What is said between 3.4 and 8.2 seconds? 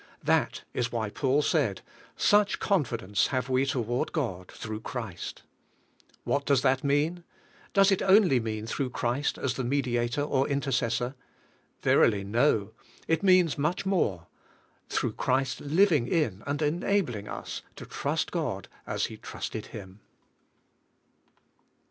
we toward God, through Christ." What does that mean? Does it